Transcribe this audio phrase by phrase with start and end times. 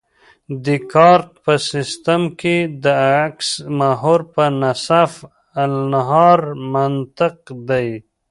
[0.49, 2.85] د دیکارت په سیستم کې د
[3.25, 5.11] اکس محور په نصف
[5.63, 6.39] النهار
[6.73, 7.37] منطبق
[7.69, 7.89] دی